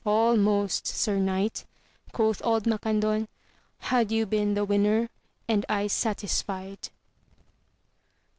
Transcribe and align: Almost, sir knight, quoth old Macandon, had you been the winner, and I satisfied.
Almost, 0.03 0.87
sir 0.87 1.17
knight, 1.19 1.63
quoth 2.11 2.41
old 2.43 2.65
Macandon, 2.65 3.27
had 3.77 4.11
you 4.11 4.25
been 4.25 4.55
the 4.55 4.65
winner, 4.65 5.11
and 5.47 5.63
I 5.69 5.85
satisfied. 5.85 6.89